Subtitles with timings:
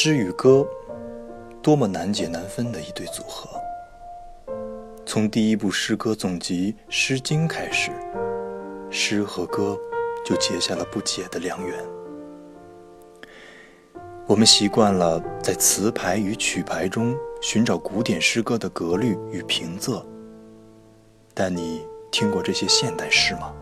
[0.00, 0.64] 诗与歌，
[1.60, 3.50] 多么难解难分的一对组合。
[5.04, 7.90] 从第一部诗歌总集《诗经》开始，
[8.92, 9.76] 诗和歌
[10.24, 11.76] 就结下了不解的良缘。
[14.28, 20.00] 我们习惯了在词牌与曲牌中寻找古典诗歌的格律与平仄，
[21.34, 23.52] 但你听过这些现代诗吗？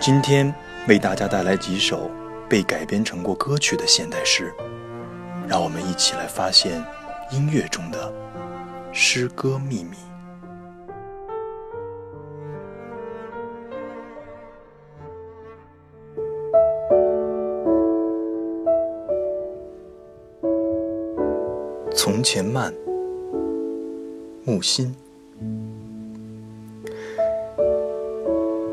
[0.00, 0.52] 今天
[0.88, 2.10] 为大家带来几首
[2.48, 4.52] 被改编成过歌曲的现代诗，
[5.48, 6.84] 让我们一起来发现
[7.32, 8.12] 音乐中的
[8.92, 9.96] 诗歌秘密。
[21.92, 22.72] 从前慢，
[24.44, 24.94] 木心。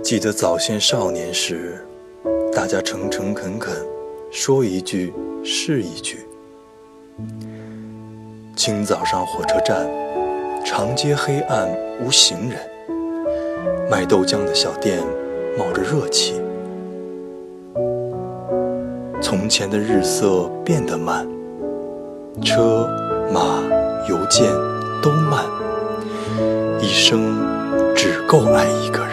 [0.03, 1.83] 记得早先少年时，
[2.55, 3.73] 大家诚诚恳恳，
[4.31, 5.11] 说一句
[5.43, 6.19] 是一句。
[8.55, 9.87] 清早上火车站，
[10.63, 11.67] 长街黑暗
[11.99, 12.59] 无行人，
[13.89, 14.99] 卖豆浆的小店
[15.57, 16.39] 冒着热气。
[19.19, 21.27] 从前的日色变得慢，
[22.43, 22.87] 车
[23.33, 23.63] 马
[24.07, 24.51] 邮件
[25.01, 25.43] 都慢，
[26.79, 27.35] 一生
[27.95, 29.12] 只够爱一个人。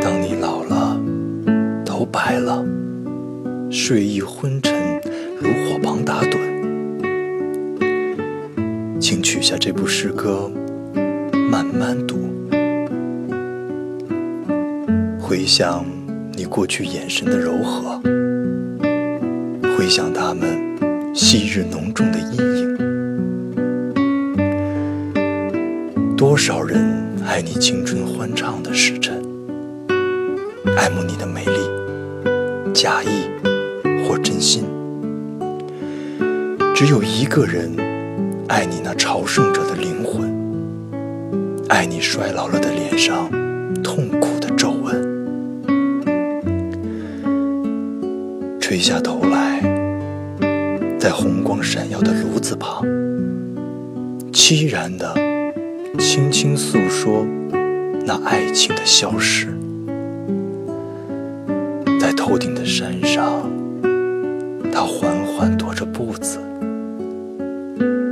[0.00, 1.00] 当你老了，
[1.84, 2.64] 头白了，
[3.70, 4.74] 睡意昏沉，
[5.40, 6.38] 炉火旁打盹。
[9.00, 10.50] 请取下这部诗歌，
[11.50, 12.16] 慢慢读，
[15.18, 15.84] 回想
[16.34, 18.00] 你过去眼神的柔和，
[19.76, 20.58] 回想他们
[21.14, 22.91] 昔日浓重的阴影。
[26.22, 26.78] 多少人
[27.26, 29.20] 爱你青春欢畅的时辰，
[30.76, 33.28] 爱慕你的美丽，假意
[34.06, 34.62] 或真心。
[36.76, 37.72] 只有一个人
[38.46, 40.32] 爱你那朝圣者的灵魂，
[41.68, 43.28] 爱你衰老了的脸上
[43.82, 45.02] 痛苦的皱纹。
[48.60, 49.60] 垂下头来，
[51.00, 52.86] 在红光闪耀的炉子旁，
[54.32, 55.21] 凄然的。
[55.98, 57.26] 轻轻诉说
[58.04, 59.48] 那爱情的消失，
[62.00, 63.50] 在头顶的山上，
[64.72, 66.38] 他缓缓踱着步子，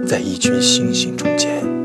[0.06, 1.79] 在一群星星中间。